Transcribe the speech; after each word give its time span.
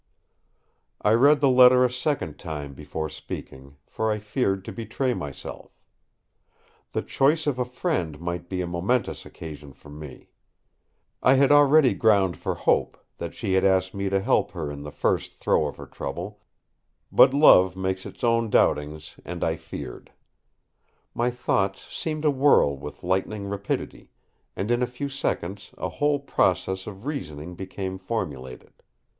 I 1.03 1.11
read 1.11 1.41
the 1.41 1.49
letter 1.51 1.85
a 1.85 1.91
second 1.91 2.39
time 2.39 2.73
before 2.73 3.07
speaking, 3.07 3.75
for 3.85 4.09
I 4.11 4.17
feared 4.17 4.65
to 4.65 4.71
betray 4.71 5.13
myself. 5.13 5.79
The 6.93 7.03
choice 7.03 7.45
of 7.45 7.59
a 7.59 7.65
friend 7.65 8.19
might 8.19 8.49
be 8.49 8.61
a 8.61 8.65
momentous 8.67 9.27
occasion 9.27 9.73
for 9.73 9.91
me. 9.91 10.29
I 11.21 11.35
had 11.35 11.51
already 11.51 11.93
ground 11.93 12.35
for 12.35 12.55
hope, 12.55 12.97
that 13.19 13.35
she 13.35 13.53
had 13.53 13.63
asked 13.63 13.93
me 13.93 14.09
to 14.09 14.19
help 14.19 14.53
her 14.53 14.71
in 14.71 14.81
the 14.81 14.91
first 14.91 15.33
throe 15.33 15.67
of 15.67 15.77
her 15.77 15.85
trouble; 15.85 16.39
but 17.11 17.31
love 17.31 17.75
makes 17.75 18.03
its 18.03 18.23
own 18.23 18.49
doubtings, 18.49 19.19
and 19.23 19.43
I 19.43 19.55
feared. 19.55 20.11
My 21.13 21.29
thoughts 21.29 21.83
seemed 21.95 22.23
to 22.23 22.31
whirl 22.31 22.75
with 22.75 23.03
lightning 23.03 23.45
rapidity, 23.45 24.09
and 24.55 24.71
in 24.71 24.81
a 24.81 24.87
few 24.87 25.09
seconds 25.09 25.75
a 25.77 25.89
whole 25.89 26.19
process 26.19 26.87
of 26.87 27.05
reasoning 27.05 27.53
became 27.53 27.99
formulated. 27.99 28.73